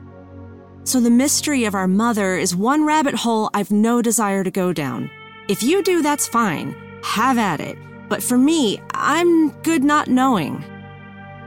So 0.84 1.00
the 1.00 1.10
mystery 1.10 1.64
of 1.64 1.74
our 1.74 1.88
mother 1.88 2.36
is 2.36 2.54
one 2.54 2.84
rabbit 2.84 3.16
hole 3.16 3.50
I've 3.54 3.72
no 3.72 4.00
desire 4.00 4.44
to 4.44 4.52
go 4.52 4.72
down. 4.72 5.10
If 5.48 5.64
you 5.64 5.82
do, 5.82 6.00
that's 6.00 6.28
fine. 6.28 6.76
Have 7.02 7.38
at 7.38 7.58
it. 7.58 7.76
But 8.08 8.22
for 8.22 8.38
me, 8.38 8.80
I'm 8.92 9.50
good 9.62 9.84
not 9.84 10.08
knowing. 10.08 10.64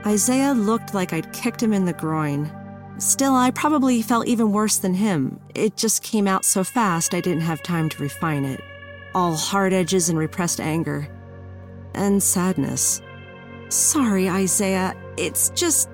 Isaiah 0.06 0.52
looked 0.52 0.94
like 0.94 1.12
I'd 1.12 1.32
kicked 1.32 1.62
him 1.62 1.72
in 1.72 1.84
the 1.84 1.92
groin. 1.92 2.50
Still, 2.98 3.34
I 3.34 3.50
probably 3.50 4.02
felt 4.02 4.26
even 4.26 4.52
worse 4.52 4.78
than 4.78 4.94
him. 4.94 5.40
It 5.54 5.76
just 5.76 6.02
came 6.02 6.28
out 6.28 6.44
so 6.44 6.62
fast 6.62 7.14
I 7.14 7.20
didn't 7.20 7.42
have 7.42 7.62
time 7.62 7.88
to 7.88 8.02
refine 8.02 8.44
it. 8.44 8.60
All 9.14 9.34
hard 9.34 9.72
edges 9.72 10.08
and 10.08 10.18
repressed 10.18 10.60
anger. 10.60 11.08
And 11.94 12.22
sadness. 12.22 13.02
Sorry, 13.68 14.28
Isaiah. 14.28 14.94
It's 15.16 15.50
just. 15.50 15.88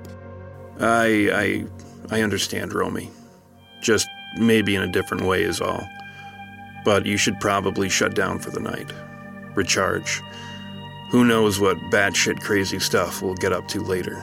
I. 0.80 1.64
I. 2.10 2.14
I 2.14 2.22
understand, 2.22 2.72
Romy. 2.72 3.10
Just 3.80 4.08
maybe 4.38 4.74
in 4.74 4.82
a 4.82 4.88
different 4.92 5.24
way, 5.24 5.42
is 5.42 5.60
all. 5.60 5.86
But 6.84 7.06
you 7.06 7.16
should 7.16 7.40
probably 7.40 7.88
shut 7.88 8.14
down 8.14 8.38
for 8.38 8.50
the 8.50 8.60
night. 8.60 8.92
Recharge. 9.54 10.22
Who 11.10 11.24
knows 11.24 11.58
what 11.58 11.78
batshit 11.90 12.42
crazy 12.42 12.78
stuff 12.78 13.22
we'll 13.22 13.34
get 13.34 13.52
up 13.52 13.66
to 13.68 13.80
later. 13.80 14.22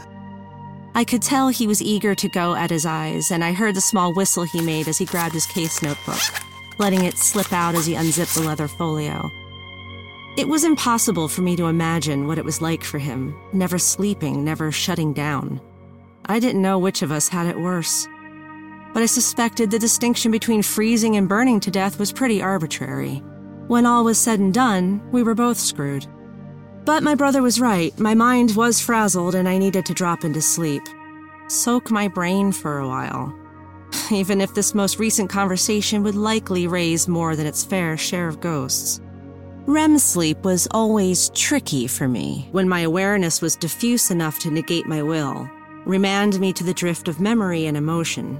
I 0.94 1.04
could 1.04 1.22
tell 1.22 1.50
he 1.50 1.68
was 1.68 1.82
eager 1.82 2.16
to 2.16 2.30
go 2.30 2.56
at 2.56 2.70
his 2.70 2.86
eyes, 2.86 3.32
and 3.32 3.44
I 3.44 3.54
heard 3.54 3.76
the 3.76 3.82
small 3.82 4.14
whistle 4.14 4.44
he 4.44 4.62
made 4.62 4.88
as 4.88 4.98
he 4.98 5.06
grabbed 5.06 5.34
his 5.34 5.46
case 5.46 5.82
notebook, 5.82 6.22
letting 6.78 7.04
it 7.04 7.18
slip 7.18 7.52
out 7.52 7.76
as 7.76 7.86
he 7.86 7.96
unzipped 7.96 8.36
the 8.36 8.44
leather 8.44 8.68
folio. 8.68 9.30
It 10.38 10.48
was 10.48 10.64
impossible 10.64 11.28
for 11.28 11.42
me 11.42 11.56
to 11.56 11.66
imagine 11.66 12.28
what 12.28 12.38
it 12.38 12.46
was 12.46 12.62
like 12.62 12.84
for 12.84 13.00
him, 13.00 13.36
never 13.52 13.78
sleeping, 13.80 14.44
never 14.44 14.72
shutting 14.72 15.12
down. 15.12 15.60
I 16.28 16.40
didn't 16.40 16.62
know 16.62 16.78
which 16.78 17.02
of 17.02 17.12
us 17.12 17.28
had 17.28 17.48
it 17.48 17.60
worse. 17.60 18.08
But 18.94 19.04
I 19.04 19.08
suspected 19.08 19.72
the 19.72 19.80
distinction 19.80 20.32
between 20.32 20.62
freezing 20.62 21.18
and 21.18 21.28
burning 21.28 21.60
to 21.62 21.72
death 21.72 22.00
was 22.00 22.14
pretty 22.14 22.42
arbitrary. 22.42 23.24
When 23.68 23.86
all 23.86 24.04
was 24.04 24.18
said 24.18 24.40
and 24.40 24.54
done, 24.54 25.02
we 25.12 25.24
were 25.24 25.36
both 25.36 25.58
screwed. 25.58 26.08
But 26.86 27.02
my 27.02 27.16
brother 27.16 27.42
was 27.42 27.60
right. 27.60 27.98
My 28.00 28.14
mind 28.14 28.56
was 28.56 28.80
frazzled 28.80 29.34
and 29.34 29.50
I 29.50 29.58
needed 29.58 29.88
to 29.88 29.94
drop 29.94 30.24
into 30.24 30.42
sleep. 30.42 30.84
Soak 31.48 31.90
my 31.90 32.08
brain 32.08 32.52
for 32.52 32.78
a 32.78 32.88
while. 32.88 33.34
Even 34.12 34.40
if 34.40 34.54
this 34.54 34.76
most 34.76 35.00
recent 35.00 35.30
conversation 35.30 36.04
would 36.04 36.14
likely 36.14 36.68
raise 36.68 37.08
more 37.08 37.36
than 37.36 37.48
its 37.48 37.64
fair 37.64 37.98
share 37.98 38.28
of 38.28 38.40
ghosts. 38.40 39.02
REM 39.66 39.98
sleep 39.98 40.44
was 40.44 40.68
always 40.72 41.30
tricky 41.30 41.88
for 41.88 42.08
me 42.08 42.48
when 42.52 42.70
my 42.70 42.82
awareness 42.82 43.42
was 43.42 43.56
diffuse 43.56 44.12
enough 44.12 44.38
to 44.38 44.52
negate 44.52 44.86
my 44.86 45.02
will, 45.02 45.50
remand 45.86 46.40
me 46.40 46.54
to 46.54 46.64
the 46.64 46.74
drift 46.74 47.08
of 47.08 47.20
memory 47.20 47.66
and 47.66 47.76
emotion. 47.76 48.36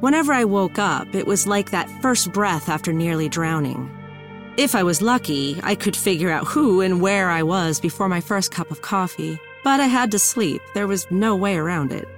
Whenever 0.00 0.32
I 0.32 0.44
woke 0.44 0.80
up, 0.80 1.14
it 1.14 1.24
was 1.24 1.46
like 1.46 1.70
that 1.70 1.88
first 2.02 2.32
breath 2.32 2.68
after 2.68 2.92
nearly 2.92 3.28
drowning. 3.28 3.95
If 4.56 4.74
I 4.74 4.84
was 4.84 5.02
lucky, 5.02 5.60
I 5.62 5.74
could 5.74 5.94
figure 5.94 6.30
out 6.30 6.46
who 6.46 6.80
and 6.80 6.98
where 6.98 7.28
I 7.28 7.42
was 7.42 7.78
before 7.78 8.08
my 8.08 8.22
first 8.22 8.50
cup 8.50 8.70
of 8.70 8.80
coffee. 8.80 9.38
But 9.62 9.80
I 9.80 9.86
had 9.86 10.10
to 10.12 10.18
sleep, 10.18 10.62
there 10.72 10.86
was 10.86 11.10
no 11.10 11.36
way 11.36 11.56
around 11.56 11.92
it. 11.92 12.08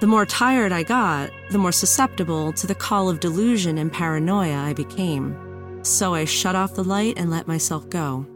The 0.00 0.06
more 0.06 0.26
tired 0.26 0.70
I 0.70 0.82
got, 0.82 1.30
the 1.50 1.56
more 1.56 1.72
susceptible 1.72 2.52
to 2.52 2.66
the 2.66 2.74
call 2.74 3.08
of 3.08 3.20
delusion 3.20 3.78
and 3.78 3.90
paranoia 3.90 4.58
I 4.58 4.74
became. 4.74 5.34
So 5.82 6.12
I 6.12 6.26
shut 6.26 6.54
off 6.54 6.74
the 6.74 6.84
light 6.84 7.14
and 7.16 7.30
let 7.30 7.48
myself 7.48 7.88
go. 7.88 8.26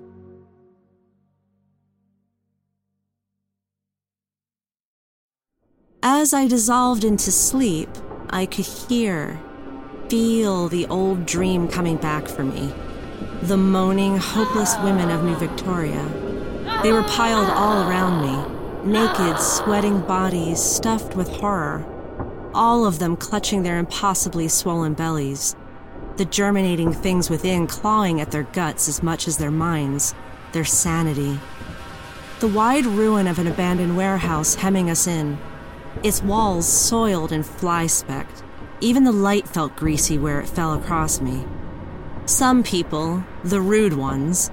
As 6.03 6.33
I 6.33 6.49
dissolved 6.49 7.05
into 7.05 7.31
sleep, 7.31 7.91
I 8.31 8.47
could 8.47 8.65
hear, 8.65 9.39
feel 10.09 10.69
the 10.69 10.87
old 10.87 11.27
dream 11.27 11.69
coming 11.69 11.99
back 11.99 12.29
for 12.29 12.45
me 12.45 12.73
the 13.43 13.57
moaning, 13.57 14.17
hopeless 14.17 14.77
women 14.85 15.11
of 15.11 15.25
New 15.25 15.35
Victoria. 15.35 16.05
They 16.85 16.93
were 16.93 17.03
piled 17.03 17.51
all 17.51 17.89
around 17.89 18.23
me, 18.23 18.89
naked, 18.89 19.41
sweating 19.41 20.01
bodies 20.03 20.63
stuffed 20.63 21.17
with 21.17 21.29
horror, 21.29 21.85
all 22.55 22.87
of 22.87 23.01
them 23.01 23.17
clutching 23.17 23.65
their 23.65 23.79
impossibly 23.79 24.47
swollen 24.47 24.95
bellies, 24.95 25.57
the 26.19 26.25
germinating 26.25 26.93
things 26.93 27.29
within 27.29 27.67
clawing 27.67 28.21
at 28.21 28.31
their 28.31 28.45
guts 28.45 28.89
as 28.89 29.03
much 29.03 29.27
as 29.27 29.39
their 29.39 29.51
minds, 29.51 30.15
their 30.53 30.65
sanity. 30.65 31.41
The 32.39 32.47
wide 32.47 32.87
ruin 32.87 33.27
of 33.27 33.41
an 33.41 33.49
abandoned 33.49 33.97
warehouse 33.97 34.55
hemming 34.55 34.89
us 34.89 35.09
in, 35.09 35.37
its 36.05 36.23
walls 36.23 36.69
soiled 36.69 37.33
and 37.33 37.45
fly 37.45 37.89
specked. 37.89 38.45
Even 38.81 39.03
the 39.03 39.11
light 39.11 39.49
felt 39.49 39.75
greasy 39.75 40.17
where 40.17 40.41
it 40.41 40.49
fell 40.49 40.75
across 40.75 41.21
me. 41.21 41.45
Some 42.27 42.63
people, 42.63 43.25
the 43.43 43.61
rude 43.61 43.95
ones, 43.95 44.51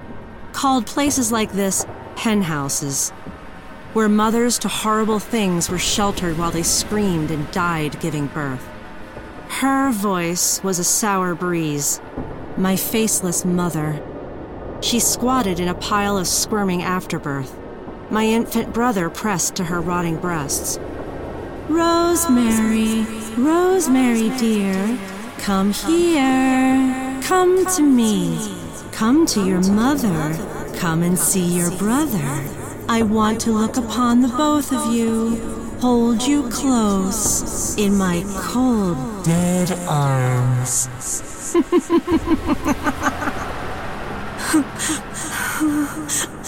called 0.52 0.86
places 0.86 1.30
like 1.30 1.52
this 1.52 1.86
hen 2.16 2.42
houses, 2.42 3.10
where 3.92 4.08
mothers 4.08 4.58
to 4.60 4.68
horrible 4.68 5.20
things 5.20 5.70
were 5.70 5.78
sheltered 5.78 6.36
while 6.36 6.50
they 6.50 6.64
screamed 6.64 7.30
and 7.30 7.50
died 7.52 8.00
giving 8.00 8.26
birth. 8.26 8.68
Her 9.48 9.92
voice 9.92 10.62
was 10.64 10.78
a 10.78 10.84
sour 10.84 11.34
breeze, 11.36 12.00
my 12.56 12.74
faceless 12.74 13.44
mother. 13.44 14.02
She 14.80 14.98
squatted 14.98 15.60
in 15.60 15.68
a 15.68 15.74
pile 15.74 16.18
of 16.18 16.26
squirming 16.26 16.82
afterbirth, 16.82 17.56
my 18.10 18.24
infant 18.24 18.74
brother 18.74 19.08
pressed 19.08 19.54
to 19.56 19.64
her 19.64 19.80
rotting 19.80 20.16
breasts. 20.16 20.80
Rosemary, 21.68 23.06
Rosemary 23.36 24.36
dear, 24.38 24.98
come 25.38 25.72
here. 25.72 27.09
Come 27.22 27.66
to 27.76 27.82
me. 27.82 28.38
Come 28.92 29.26
to 29.26 29.46
your 29.46 29.60
mother. 29.70 30.34
Come 30.76 31.02
and 31.02 31.18
see 31.18 31.44
your 31.44 31.70
brother. 31.72 32.44
I 32.88 33.02
want 33.02 33.40
to 33.42 33.52
look 33.52 33.76
upon 33.76 34.22
the 34.22 34.28
both 34.28 34.72
of 34.72 34.92
you, 34.92 35.36
hold 35.80 36.22
you 36.22 36.48
close 36.50 37.76
in 37.78 37.96
my 37.96 38.24
cold, 38.36 38.96
dead 39.24 39.70
arms. 39.88 40.88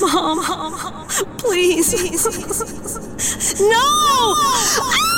Mom, 0.01 1.07
please. 1.39 1.93
No! 3.69 5.12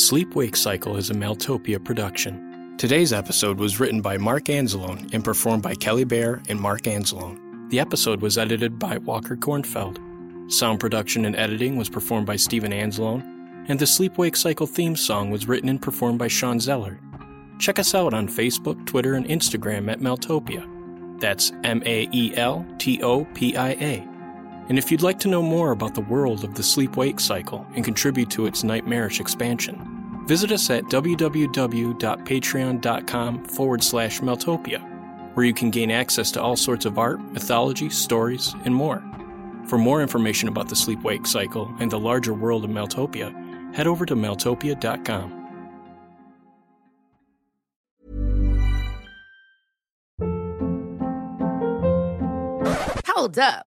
Sleep 0.00 0.34
Wake 0.34 0.56
Cycle 0.56 0.96
is 0.96 1.10
a 1.10 1.14
Maeltopia 1.14 1.84
production. 1.84 2.74
Today's 2.78 3.12
episode 3.12 3.58
was 3.58 3.78
written 3.78 4.00
by 4.00 4.16
Mark 4.16 4.44
Anzalone 4.44 5.12
and 5.12 5.22
performed 5.22 5.62
by 5.62 5.74
Kelly 5.74 6.04
Bair 6.04 6.40
and 6.48 6.58
Mark 6.58 6.82
Anzalone. 6.84 7.68
The 7.68 7.80
episode 7.80 8.22
was 8.22 8.38
edited 8.38 8.78
by 8.78 8.96
Walker 8.96 9.36
Kornfeld. 9.36 10.00
Sound 10.50 10.80
production 10.80 11.26
and 11.26 11.36
editing 11.36 11.76
was 11.76 11.90
performed 11.90 12.26
by 12.26 12.36
Steven 12.36 12.72
Anzalone, 12.72 13.68
and 13.68 13.78
the 13.78 13.86
Sleep 13.86 14.16
Wake 14.16 14.36
Cycle 14.36 14.66
theme 14.66 14.96
song 14.96 15.30
was 15.30 15.46
written 15.46 15.68
and 15.68 15.82
performed 15.82 16.18
by 16.18 16.28
Shawn 16.28 16.60
Zeller. 16.60 16.98
Check 17.58 17.78
us 17.78 17.94
out 17.94 18.14
on 18.14 18.26
Facebook, 18.26 18.86
Twitter, 18.86 19.14
and 19.14 19.26
Instagram 19.26 19.92
at 19.92 20.00
Maeltopia. 20.00 20.66
That's 21.20 21.52
M 21.62 21.82
A 21.84 22.08
E 22.10 22.34
L 22.36 22.66
T 22.78 23.02
O 23.02 23.26
P 23.34 23.54
I 23.54 23.72
A. 23.72 24.10
And 24.70 24.78
if 24.78 24.90
you'd 24.90 25.02
like 25.02 25.18
to 25.18 25.28
know 25.28 25.42
more 25.42 25.72
about 25.72 25.96
the 25.96 26.00
world 26.00 26.44
of 26.44 26.54
the 26.54 26.62
sleep 26.62 26.96
wake 26.96 27.18
cycle 27.18 27.66
and 27.74 27.84
contribute 27.84 28.30
to 28.30 28.46
its 28.46 28.62
nightmarish 28.62 29.18
expansion, 29.18 29.89
visit 30.30 30.52
us 30.52 30.70
at 30.70 30.84
www.patreon.com 30.84 33.44
forward 33.46 33.82
slash 33.82 34.20
Maeltopia, 34.20 35.34
where 35.34 35.44
you 35.44 35.52
can 35.52 35.70
gain 35.70 35.90
access 35.90 36.30
to 36.30 36.40
all 36.40 36.54
sorts 36.54 36.84
of 36.84 37.00
art, 37.00 37.20
mythology, 37.32 37.90
stories, 37.90 38.54
and 38.64 38.72
more. 38.72 39.02
For 39.66 39.76
more 39.76 40.00
information 40.00 40.48
about 40.48 40.68
the 40.68 40.76
sleep 40.76 41.02
wake 41.02 41.26
cycle 41.26 41.68
and 41.80 41.90
the 41.90 41.98
larger 41.98 42.32
world 42.32 42.64
of 42.64 42.70
Maeltopia, 42.70 43.74
head 43.74 43.88
over 43.88 44.06
to 44.06 44.14
maeltopia.com. 44.14 45.38
Hold 53.04 53.36
up. 53.36 53.66